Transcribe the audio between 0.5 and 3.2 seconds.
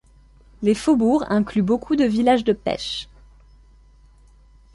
Les faubourgs incluent beaucoup de villages de pêche.